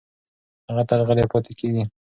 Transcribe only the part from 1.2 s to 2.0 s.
پاتې کېږي.